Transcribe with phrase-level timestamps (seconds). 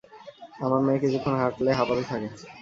[0.59, 2.27] আমার মেয়ে কিছুক্ষণ হাঁটলে হাঁপাতে থাকে।